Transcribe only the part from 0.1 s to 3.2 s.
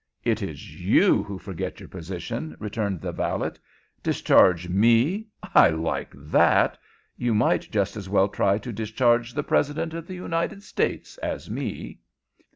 "It is you who forget your position," returned the